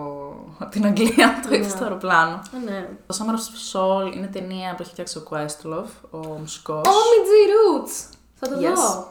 [0.59, 1.71] από την Αγγλία, το είδα Ναι.
[1.71, 2.35] στο αεροπλάνο.
[2.35, 2.89] Α, ναι.
[3.07, 6.81] Το Summer of Soul είναι ταινία που έχει φτιάξει ο Questlove, ο μουσικός.
[6.85, 8.15] Oh, Midge Roots!
[8.35, 8.75] Θα το Yes.
[8.75, 9.11] δω.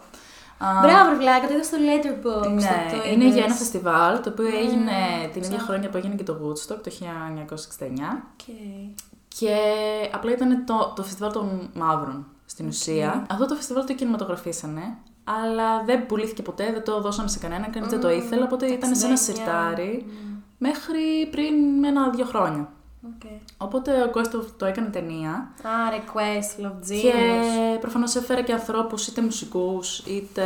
[0.66, 2.52] Α, Μπράβο, ρε βλάκα, το είδα στο Letterboxd.
[2.52, 3.36] Ναι, το είναι είδες.
[3.36, 4.92] για ένα φεστιβάλ το οποίο έγινε
[5.34, 5.66] την ίδια ψάχνω.
[5.66, 8.24] χρονιά που έγινε και το Woodstock το 1969.
[8.32, 8.56] Οκ.
[9.38, 9.56] Και
[10.14, 13.26] απλά ήταν το, το φεστιβάλ των μαύρων στην ουσία.
[13.30, 17.90] Αυτό το φεστιβάλ το κινηματογραφήσανε, αλλά δεν πουλήθηκε ποτέ, δεν το δώσανε σε κανέναν, κανείς
[17.90, 19.20] δεν το ήθελε, οπότε ήταν σε ένα 69.
[19.20, 20.06] σιρτάρι
[20.58, 22.70] μέχρι πριν με ένα-δύο χρόνια.
[23.06, 23.30] Οκ.
[23.58, 25.30] Οπότε ο Κώστο το έκανε ταινία
[25.64, 27.80] Α, request, love και genius.
[27.82, 30.44] προφανώς έφερε και ανθρώπους είτε μουσικούς είτε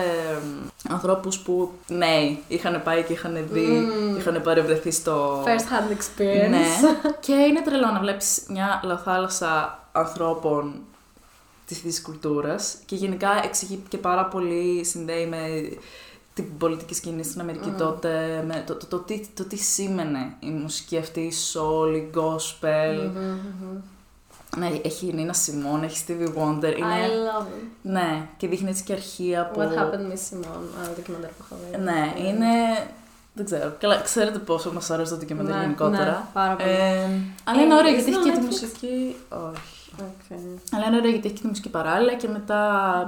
[0.90, 3.88] ανθρώπους που νέοι είχαν πάει και είχαν δει,
[4.18, 5.44] είχαν παρευρεθεί στο.
[5.44, 6.50] First hand experience.
[6.50, 6.66] Ναι.
[7.20, 10.82] και είναι τρελό να βλέπεις μια λαθάλασσα ανθρώπων
[11.66, 15.70] της της κουλτούρας και γενικά εξηγεί και πάρα πολύ, συνδέει με
[16.34, 20.50] την πολιτική σκηνή στην Αμερική τότε, με το, το, το, τι, το τι σήμαινε η
[20.50, 23.12] μουσική αυτή, η soul, η gospel.
[24.58, 26.78] Ναι, έχει η Νίνα Σιμών, έχει Stevie Wonder.
[26.78, 26.96] Είναι...
[27.06, 27.68] I love it.
[27.82, 29.62] Ναι, και δείχνει έτσι και αρχεία από...
[29.62, 31.78] What happened with Simone, άλλο ντοκιμαντέρ που έχω δει.
[31.78, 32.48] Ναι, είναι...
[33.38, 33.74] Δεν ξέρω.
[33.80, 36.04] Καλά, ξέρετε πόσο μας αρέσει το ντοκιμαντέρ Ναι, γενικότερα.
[36.06, 36.70] ναι, πάρα πολύ.
[36.70, 37.10] Ε,
[37.44, 38.46] αλλά Ε, είναι ωραίο είδες γιατί έχει το και τη Netflix?
[38.46, 39.16] μουσική.
[39.30, 39.92] Όχι.
[39.98, 40.60] Okay.
[40.76, 42.62] Αλλά είναι ωραίο γιατί έχει και τη μουσική παράλληλα και μετά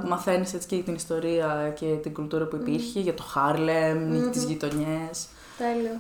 [0.08, 4.44] μαθαίνεις έτσι και την ιστορία και την κουλτούρα που υπήρχε για το Χάρλεμ, mm τις
[4.44, 5.28] γειτονιές.
[5.58, 5.96] Τέλειο.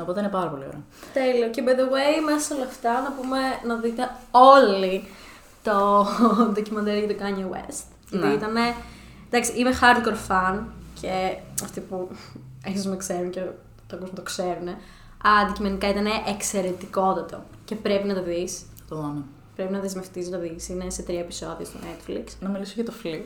[0.00, 0.82] Οπότε είναι πάρα πολύ ωραίο.
[1.12, 1.48] Τέλειο.
[1.50, 5.04] Και by the way, μέσα σε όλα αυτά να πούμε να δείτε όλοι
[5.62, 6.06] το
[6.52, 7.84] ντοκιμαντέρ για το Kanye West.
[8.10, 8.32] Γιατί Ναι.
[8.32, 8.54] ήταν.
[9.30, 10.58] Εντάξει, είμαι hardcore fan
[11.00, 12.08] και αυτοί που
[12.66, 13.40] ίσω με ξέρουν και
[13.86, 14.68] το κόσμο το ξέρουν.
[15.42, 18.62] Αντικειμενικά ήταν εξαιρετικότατο και πρέπει να το δεις.
[18.88, 19.14] Το δω.
[19.56, 20.68] Πρέπει να δεσμευτείς να το δεις.
[20.68, 22.24] Είναι σε τρία επεισόδια στο Netflix.
[22.40, 23.22] Να μιλήσω για το Flea.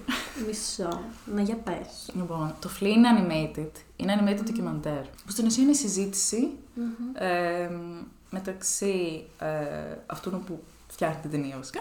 [0.47, 1.01] Μισό.
[1.35, 2.11] Να για πες.
[2.15, 3.71] Λοιπόν, το Flea είναι animated.
[3.97, 5.03] Είναι animated ντοκιμαντέρ.
[5.25, 6.51] Που στην ουσία είναι η συζήτηση
[7.15, 7.69] ε,
[8.31, 9.47] μεταξύ ε,
[10.07, 11.81] αυτού που φτιάχνει την ταινία βασικά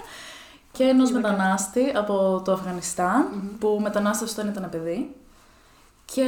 [0.71, 5.15] και ενός μετανάστη από το αφγανισταν που μετανάστευσε όταν ήταν παιδί
[6.13, 6.27] και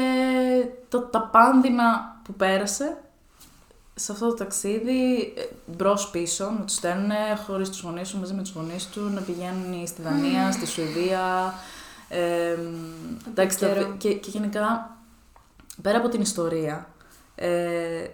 [0.89, 2.97] το, τα πάνδυνα που πέρασε
[3.95, 5.33] σε αυτό το ταξίδι
[5.65, 7.11] μπρος πίσω να τους στέλνουν
[7.47, 11.53] χωρίς τους γονείς του, μαζί με τους γονείς του, να πηγαίνουν στη Δανία, στη Σουηδία.
[12.09, 12.57] Ε,
[13.27, 13.95] εντάξει, τα- καιρό.
[13.97, 14.97] και, και γενικά
[15.81, 16.89] πέρα από την ιστορία,
[17.35, 18.07] ε,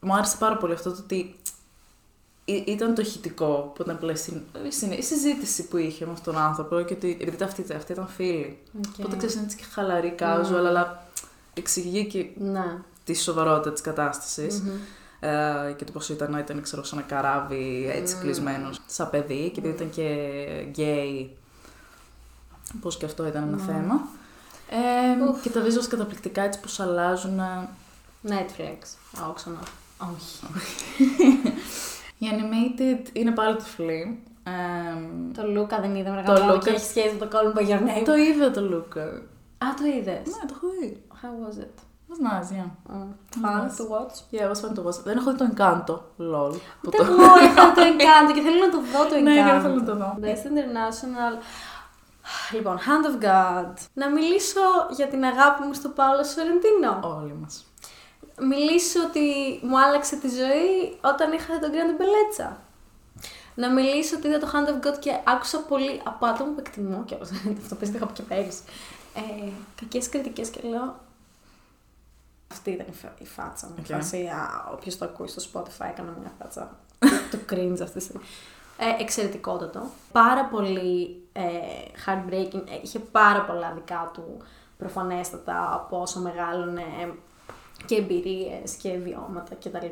[0.00, 1.36] μου άρεσε πάρα πολύ αυτό το ότι
[2.44, 6.12] ή- ήταν το ηχητικό που ήταν πλέον στην- η συν- η συζήτηση που είχε με
[6.12, 8.58] αυτόν τον άνθρωπο και ότι επειδή αυτοί, αυτοί ήταν φίλοι.
[8.82, 8.86] Okay.
[8.98, 11.05] Οπότε ξέρεις, είναι έτσι και χαλαρή, casual, αλλά
[11.56, 12.84] εξηγεί και Να.
[13.04, 14.62] τη σοβαρότητα της κατασταση
[15.20, 19.50] Ε, και το πώ ήταν να ήταν ξέρω, σε ένα καράβι έτσι κλεισμένος σαν παιδί
[19.54, 20.04] και επειδή ήταν και
[20.68, 21.36] γκέι.
[22.80, 24.08] Πώς και αυτό ήταν ένα θέμα.
[24.70, 27.38] Ε, και τα visuals καταπληκτικά έτσι πως αλλάζουν.
[27.38, 27.68] ε,
[28.28, 28.80] Netflix.
[29.22, 29.58] Α, ξανά.
[29.98, 30.46] Όχι.
[32.18, 34.14] Η animated είναι πάλι το Flea.
[34.44, 34.50] Ε,
[35.40, 36.60] Το Λούκα δεν είδαμε Το να κάνω Luca.
[36.64, 38.02] και έχει σχέση με το Colin by Your Name.
[38.04, 39.20] το είδα το Luca.
[39.58, 40.22] Α, το είδες.
[40.26, 41.02] Ναι, το έχω δει.
[41.22, 41.76] How was it?
[42.10, 42.70] Was nice, yeah.
[43.42, 43.76] Fun Nice.
[43.78, 44.16] to watch.
[44.34, 45.02] Yeah, it was fun to watch.
[45.04, 45.94] Δεν έχω δει το Encanto,
[46.32, 46.52] lol.
[46.52, 49.40] που Ούτε το- εγώ είχα το Encanto και θέλω να το δω το Ναι, και
[49.46, 49.60] Encanto.
[49.62, 50.18] θέλω να το δω.
[50.20, 51.34] Best International.
[52.52, 53.72] Λοιπόν, Hand of God.
[53.92, 54.60] Να μιλήσω
[54.96, 57.16] για την αγάπη μου στο Πάολο Σορεντίνο.
[57.18, 57.64] Όλοι μας.
[58.40, 59.20] Μιλήσω ότι
[59.62, 62.50] μου άλλαξε τη ζωή όταν είχα τον Grande Bellezza.
[63.54, 67.02] Να μιλήσω ότι είδα το Hand of God και άκουσα πολύ από άτομο που εκτιμώ
[67.04, 67.16] και
[67.62, 68.62] αυτό πες το είχα πει και πέρυσι.
[69.16, 69.50] Ε,
[69.80, 70.94] κακές κριτικές και λέω
[72.52, 73.74] αυτή ήταν η, φα- η φάτσα μου.
[73.78, 73.84] Οκ.
[73.84, 73.88] Okay.
[73.94, 74.28] Φάση,
[74.72, 76.76] όποιος το ακούει στο Spotify έκανα μια φάτσα
[77.30, 78.22] του cringe αυτή τη στιγμή.
[78.78, 79.80] Ε, εξαιρετικότατο.
[80.12, 81.42] Πάρα πολύ ε,
[82.06, 82.62] heartbreaking.
[82.68, 84.36] Ε, είχε πάρα πολλά δικά του
[84.78, 86.82] προφανέστατα από όσο μεγάλωνε
[87.86, 89.86] και εμπειρίες και βιώματα κτλ.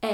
[0.00, 0.08] Ε,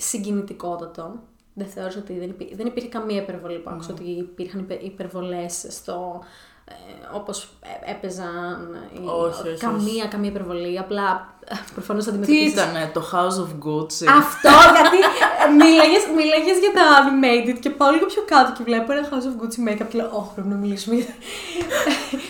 [0.00, 1.14] συγκινητικότατο.
[1.54, 5.66] Δεν θεώρησα ότι δεν, υπή- δεν υπήρχε καμία υπερβολή που άκουσα ότι υπήρχαν υπε- υπερβολές
[5.68, 6.22] στο
[6.64, 6.74] ε,
[7.14, 10.78] όπως ε, έπαιζαν ή Όχι, όχι, καμία, καμία υπερβολή.
[10.78, 14.98] Απλά ε, προφανώς Τι αντιμετωπίζεις ήτανε το House of Gucci; αυτό, γιατί
[15.44, 19.26] ε, μίλαγες, μίλαγες για τα animated και πάω λίγο πιο κάτω και βλέπω ένα House
[19.30, 21.14] of Gucci makeup και λέω, όχι, πρέπει να μιλήσουμε για...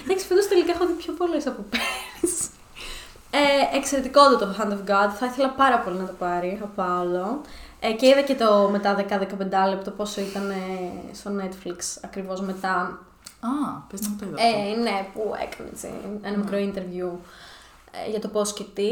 [0.05, 2.49] Εντάξει, φέτος τελικά έχω δει πιο πολλές από πέρυσι.
[3.35, 7.40] Ε, εξαιρετικό το Hand of God, θα ήθελα πάρα πολύ να το πάρει ο Πάολο.
[7.81, 12.99] Ε, και είδα και το μετά 10-15 λεπτό πόσο ήταν ε, στο Netflix ακριβώς μετά.
[13.40, 13.48] Α,
[13.88, 14.35] πες να μου το είδα.
[14.35, 14.46] αυτό.
[14.58, 15.90] Ε, ναι, που έκανε έτσι,
[16.22, 17.18] ένα μικρό interview
[18.06, 18.90] ε, για το πώς και τι.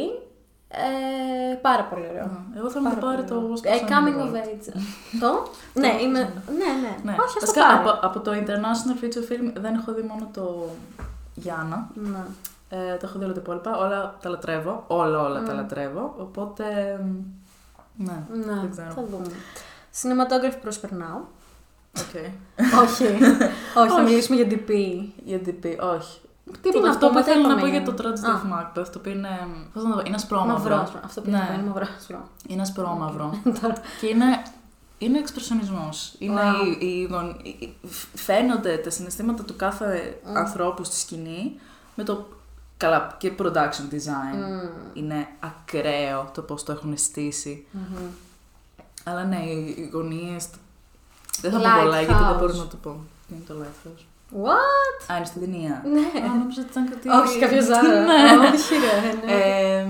[0.72, 2.24] Ε, πάρα πολύ ωραίο.
[2.24, 3.56] Α, Εγώ θέλω να το Πάρα πάρει πολύ το ωραίο.
[3.56, 4.46] Oscar Ε, Sunny coming of World.
[4.46, 4.72] age.
[5.20, 6.18] το; ναι, είμαι.
[6.46, 6.96] Ναι, ναι.
[7.02, 7.12] Ναι.
[7.12, 7.78] Όχι, αυτό Βασικά, πάρε.
[7.88, 10.68] από, από το International Feature Film δεν έχω δει μόνο το
[11.34, 11.88] Γιάννα.
[11.94, 12.24] Ναι.
[12.68, 13.76] Ε, το έχω δει όλα τα υπόλοιπα.
[13.78, 14.84] Όλα τα λατρεύω.
[14.86, 15.56] Όλα, όλα τα Mm.
[15.56, 16.14] λατρεύω.
[16.18, 16.64] Οπότε.
[17.96, 18.12] μ, Ναι,
[18.46, 18.90] Ναι, δεν ξέρω.
[18.90, 19.26] θα δούμε.
[20.02, 21.18] Cinematography προσπερνάω.
[21.98, 22.14] Οκ.
[22.82, 23.04] όχι,
[23.80, 24.70] όχι, θα μιλήσουμε για DP.
[25.24, 26.20] Για DP, όχι.
[26.62, 27.70] Τι Το- να αυτό πούμε, που θέλω δεν να πω είπαμε.
[27.70, 28.40] για το Tragedy Α.
[28.40, 29.28] of Macbeth, το οποίο είναι.
[29.72, 30.76] Πώς να το πω, είναι ασπρόμαυρο.
[30.76, 31.00] Μαυρό.
[31.04, 31.36] Αυτό που Ναι.
[31.36, 31.86] είπα είναι μαυρό.
[32.48, 33.34] Είναι ασπρόμαυρο.
[34.00, 34.42] και είναι.
[35.02, 36.14] Είναι εξπρεσιονισμός.
[36.18, 36.82] Είναι Wow.
[36.82, 37.76] η, η, γον- η- η-
[38.14, 41.58] φαίνονται τα συναισθήματα του κάθε ανθρώπου στη σκηνή
[41.94, 42.28] με το
[42.76, 44.34] καλά και production design.
[44.34, 44.96] Mm.
[44.96, 47.66] Είναι ακραίο το πώς το έχουν στήσει.
[47.70, 47.96] Μμμ.
[49.04, 50.48] Αλλά ναι, οι, οι γωνίες...
[51.40, 51.82] Δεν θα πω Lighthouse.
[51.82, 53.00] πολλά γιατί δεν μπορώ να το πω.
[53.28, 54.02] Τι είναι το Lighthouse.
[54.44, 55.12] What?
[55.12, 55.82] Α, είναι στην ταινία.
[55.84, 56.20] Ναι.
[56.30, 57.08] Α, νόμιζα ότι ήταν κάτι...
[57.08, 57.88] Όχι, κάποιο άλλο.
[58.00, 58.48] ναι.
[58.54, 59.26] Όχι, ρε.
[59.26, 59.32] ναι.
[59.32, 59.86] Ε,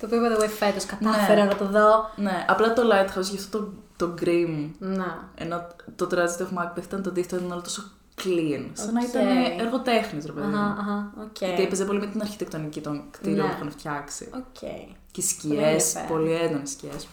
[0.00, 2.10] Το οποίο by the way φέτος κατάφερα να το δω.
[2.16, 3.72] ναι, απλά το Lighthouse, γι' αυτό το,
[4.06, 4.68] το Grim.
[4.78, 5.28] Να.
[5.34, 7.82] Ενώ το Tragedy of Macbeth ήταν το αντίθετο, ήταν όλο τόσο
[8.24, 8.64] clean.
[8.72, 9.08] Σαν να Οκ.
[9.08, 9.26] ήταν
[9.58, 10.80] έργο τέχνης, ρε παιδί Αχα, μου.
[10.80, 11.38] αχα, οκ.
[11.38, 13.52] Γιατί έπαιζε πολύ με την αρχιτεκτονική των κτίριων Ναι.
[13.52, 14.28] που είχαν φτιάξει.
[14.34, 14.42] Οκ.
[14.58, 14.66] Και
[15.12, 16.08] Πολύ σκιές, ενδιαφέρον.
[16.08, 17.08] πολύ έντονες σκιές.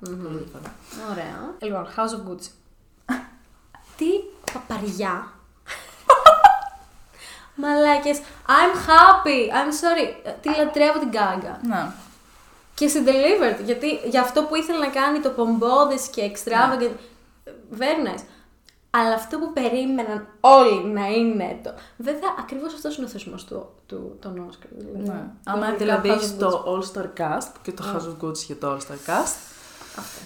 [0.00, 0.16] Μμμ.
[0.22, 0.70] Πολύ ενδιαφέρον.
[1.10, 1.54] Ωραία.
[1.60, 2.50] Λοιπόν, House of Gucci.
[3.98, 4.06] Τι
[4.52, 5.32] παπαριά.
[7.60, 8.18] Μαλάκες.
[8.46, 9.40] I'm happy.
[9.52, 10.34] I'm sorry.
[10.40, 11.56] Τη λατρεύω την Gaga.
[11.66, 11.90] Ναι.
[12.74, 13.64] Και στην Delivered.
[13.64, 16.96] Γιατί για αυτό που ήθελε να κάνει το πομπόδες και extravagant.
[17.78, 18.22] Very nice.
[18.90, 21.74] Αλλά αυτό που περίμεναν όλοι να είναι το.
[21.96, 24.70] Βέβαια, ακριβώς αυτός είναι ο θεσμός του, του, των Όσκαρ.
[24.70, 25.08] Δηλαδή.
[25.08, 25.24] Ναι.
[25.44, 27.96] Άμα Κανονικά δηλαδή House έχει of το All Star Cast και το Mm.
[27.96, 29.36] House of Gucci για το All Star Cast.
[29.98, 30.20] Αυτό.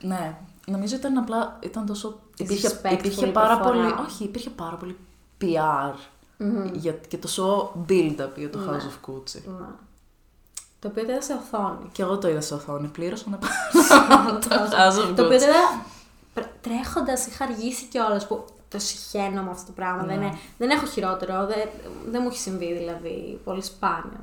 [0.00, 0.36] Ναι.
[0.66, 1.56] Νομίζω ήταν απλά.
[1.60, 2.18] Ήταν τόσο.
[2.36, 3.80] Υπήρχε, Disrespectful υπήρχε η πάρα προφορά.
[3.94, 4.06] πολύ.
[4.06, 4.96] Όχι, υπήρχε πάρα πολύ
[5.40, 5.94] PR.
[6.36, 6.70] Μμμ.
[6.74, 8.64] Για, και τόσο build-up για το Ναι.
[8.70, 9.40] House of Gucci.
[9.44, 9.66] Ναι.
[10.78, 11.88] Το οποίο ήταν σε οθόνη.
[11.92, 12.88] Και εγώ το είδα σε οθόνη.
[12.88, 14.38] Πλήρωσα να πάω.
[14.40, 15.42] το House of Το οποίο Gucci.
[15.42, 16.50] ήταν.
[16.60, 20.02] Τρέχοντας είχα αργήσει κιόλας που το συχαίνω με αυτό το πράγμα.
[20.04, 20.24] Δεν, Ναι.
[20.24, 21.46] είναι- δεν έχω χειρότερο.
[21.46, 21.68] Δεν,
[22.10, 24.20] δεν μου έχει συμβεί δηλαδή πολύ σπάνια.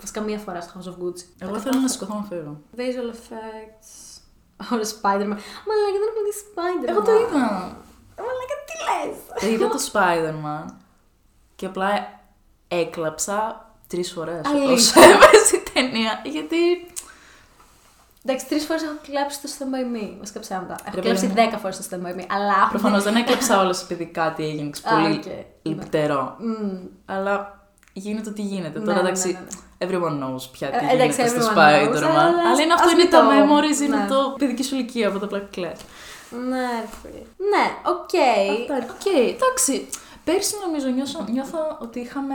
[0.00, 1.24] Βασικά μία φορά στο House of Gucci.
[1.38, 2.60] Εγώ θέλω να σηκωθώ να φύγω.
[2.76, 4.11] Visual effects.
[4.72, 5.38] Όλα Spider-Man.
[5.68, 6.88] Μαλάκα δεν έχω δει Spider-Man.
[6.88, 7.40] Εγώ το είδα.
[8.26, 10.74] Μαλάκα τι λες; Είδα το Spider-Man
[11.56, 12.20] και απλά
[12.68, 14.40] έκλαψα τρεις φορές.
[14.46, 14.72] Αλήθεια.
[14.72, 16.20] Όσο έβαζε η ταινία.
[16.24, 16.56] Γιατί.
[18.24, 20.16] Εντάξει, τρεις φορές έχω κλάψει το Stand By Me.
[20.18, 20.76] Βασικά ψέματα.
[20.86, 21.44] Έχω Ρε κλάψει παιδί μου.
[21.44, 22.24] δέκα φορές το Stand By Me.
[22.30, 22.68] Αλλά.
[22.70, 25.24] Προφανώς δεν έκλαψα όλες επειδή κάτι έγινε Α, πολύ οκ.
[25.62, 26.36] λυπτερό.
[26.38, 26.78] Μμμ.
[27.06, 27.60] Αλλά
[27.92, 28.78] γίνεται ό,τι γίνεται.
[28.78, 29.46] Ναι, Τώρα ναι, εντάξει, ναι, ναι.
[29.88, 32.02] Everyone knows πια τι Ε, εντάξει, γίνεται στο everyone knows, Spider-Man.
[32.02, 34.06] αλλά Αλλά είναι αυτό, ας είναι μην τα το- memories, είναι ναι.
[34.06, 35.80] το παιδική σου ηλικία από το απλά κλαις.
[36.48, 37.22] Ναι, ρε φίλε.
[37.50, 38.14] Ναι, οκ.
[38.60, 38.86] Αυτά είναι.
[38.90, 39.88] Οκ, εντάξει.
[40.24, 42.34] Πέρσι νομίζω νιώσω, νιώθω ότι είχαμε.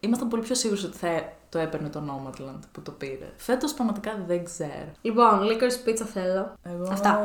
[0.00, 1.08] Ήμασταν πολύ πιο σίγουροι ότι θα
[1.48, 3.32] το έπαιρνε το Nomadland που το πήρε.
[3.36, 4.92] Φέτος πραγματικά δεν ξέρω.
[5.02, 6.52] Λοιπόν, Licorice Pizza θέλω.
[6.62, 6.88] Εγώ.
[6.92, 7.20] Αυτά.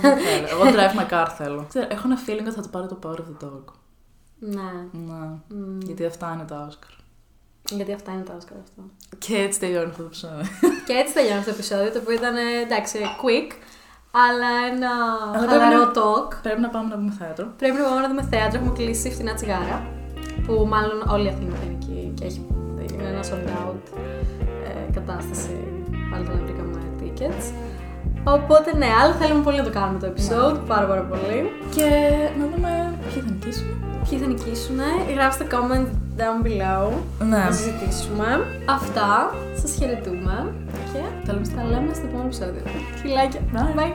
[0.18, 0.46] θέλω.
[0.50, 1.64] Εγώ Drive My Car θέλω.
[1.68, 3.62] Ξέρω, έχω ένα feeling ότι θα το πάρει το Power of the Dog.
[4.38, 4.62] Ναι.
[4.92, 5.26] Ναι.
[5.48, 5.78] Μμ.
[5.80, 6.92] Γιατί αυτά είναι τα Oscar.
[7.70, 8.82] Γιατί αυτά είναι τα Oscar αυτό.
[9.18, 10.44] Και έτσι τελειώνει αυτό το επεισόδιο.
[10.86, 13.50] και έτσι τελειώνει αυτό το επεισόδιο, το οποίο ήταν ε, εντάξει, quick,
[14.24, 14.92] αλλά ένα
[15.34, 16.28] Αλλά χαλαρό πρέπει talk.
[16.42, 17.44] Πρέπει να πάμε να δούμε θέατρο.
[17.60, 18.58] Πρέπει να πάμε να δούμε θέατρο.
[18.58, 19.76] Έχουμε κλείσει φθηνά τσιγάρα.
[20.46, 22.40] Που μάλλον όλη η Αθήνα θα είναι εκεί και έχει,
[22.92, 23.82] είναι ένα sold out.
[24.68, 25.54] Ε, κατάσταση
[26.10, 27.46] πάλι τα νευρικά μου tickets.
[28.24, 31.38] Οπότε ναι, άλλο θέλουμε πολύ να το κάνουμε το episode, πάρα πάρα πολύ.
[31.74, 31.88] Και
[32.38, 33.68] να δούμε ποιοι θα νικήσουν.
[34.08, 34.78] Ποιοι θα νικήσουν,
[35.14, 35.86] γράψτε comment
[36.18, 36.92] down below.
[37.18, 37.36] Ναι.
[37.36, 38.28] Να συζητήσουμε.
[38.68, 40.54] Αυτά, σας χαιρετούμε
[40.92, 42.62] και Τα λέμε τα λέμε στο επόμενο επεισόδιο.
[43.00, 43.40] Φιλάκια.
[43.52, 43.78] Bye.
[43.78, 43.94] Bye.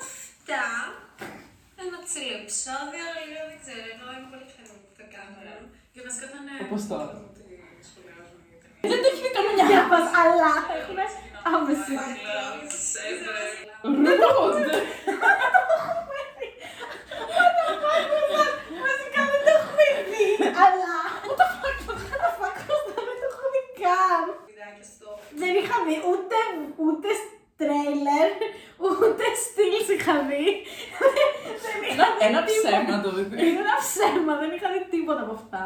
[0.00, 0.64] Αυτά.
[1.82, 5.40] Ένα τσιλ επεισόδιο, λίγο δεν ξέρω, εγώ είμαι πολύ πιθανό που θα κάνω.
[5.92, 6.54] Και βασικά θα είναι.
[6.60, 7.35] Ε, Όπως τώρα.
[9.96, 10.98] Κανένα διάβας, αλλά έχουν
[11.54, 11.94] άμεση.
[18.84, 20.28] Βασικά δεν το έχουμε δει,
[20.64, 20.94] αλλά...
[21.26, 24.24] What the fuck, what the fuck, Κώστα, δεν το έχω δει καν.
[25.42, 26.38] Δεν είχα δει ούτε,
[26.84, 27.08] ούτε
[27.60, 28.28] τρέιλερ,
[28.84, 30.44] ούτε στυλς είχα δει.
[31.64, 32.68] Δεν είχα δει Ένα τίποτα.
[32.68, 33.34] ψέμα το δείτε.
[33.46, 35.60] Είναι ένα ψέμα, δεν είχα δει τίποτα από αυτά.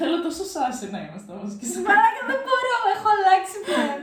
[0.02, 4.00] Θέλω τόσο σάσι να είμαστε όμως και σε Μαλάκα δεν μπορώ, έχω αλλάξει πλέον.